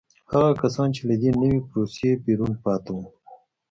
هغه 0.31 0.51
کسان 0.61 0.87
چې 0.95 1.01
له 1.09 1.15
دې 1.21 1.31
نوې 1.41 1.59
پروسې 1.69 2.09
بیرون 2.25 2.53
پاتې 2.63 2.91
وو 2.95 3.05